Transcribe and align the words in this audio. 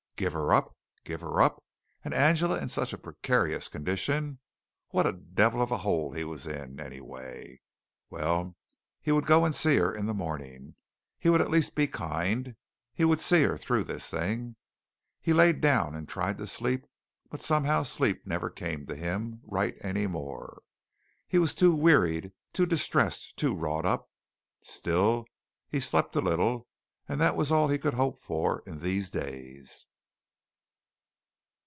"Give 0.17 0.33
her 0.33 0.53
up! 0.53 0.77
Give 1.03 1.19
her 1.21 1.41
up!" 1.41 1.63
And 2.05 2.13
Angela 2.13 2.61
in 2.61 2.69
such 2.69 2.93
a 2.93 2.97
precarious 2.99 3.67
condition. 3.67 4.37
What 4.89 5.07
a 5.07 5.13
devil 5.13 5.63
of 5.63 5.71
a 5.71 5.77
hole 5.79 6.13
he 6.13 6.23
was 6.23 6.45
in, 6.45 6.79
anyway! 6.79 7.59
Well, 8.11 8.55
he 9.01 9.11
would 9.11 9.25
go 9.25 9.45
and 9.45 9.55
see 9.55 9.77
her 9.77 9.91
in 9.91 10.05
the 10.05 10.13
morning. 10.13 10.75
He 11.17 11.29
would 11.29 11.41
at 11.41 11.49
least 11.49 11.73
be 11.73 11.87
kind. 11.87 12.55
He 12.93 13.03
would 13.03 13.19
see 13.19 13.41
her 13.41 13.57
through 13.57 13.85
this 13.85 14.11
thing. 14.11 14.57
He 15.19 15.33
lay 15.33 15.53
down 15.53 15.95
and 15.95 16.07
tried 16.07 16.37
to 16.37 16.45
sleep, 16.45 16.85
but 17.31 17.41
somehow 17.41 17.81
sleep 17.81 18.21
never 18.27 18.51
came 18.51 18.85
to 18.85 18.95
him 18.95 19.39
right 19.43 19.75
any 19.81 20.05
more. 20.05 20.61
He 21.27 21.39
was 21.39 21.55
too 21.55 21.73
wearied, 21.73 22.31
too 22.53 22.67
distressed, 22.67 23.37
too 23.37 23.55
wrought 23.55 23.87
up. 23.87 24.07
[S]till 24.61 25.25
he 25.67 25.79
slept 25.79 26.15
a 26.15 26.21
little, 26.21 26.67
and 27.09 27.19
that 27.19 27.35
was 27.35 27.51
all 27.51 27.69
he 27.69 27.79
could 27.79 27.95
hope 27.95 28.21
for 28.21 28.61
in 28.67 28.81
these 28.81 29.09
days. 29.09 29.87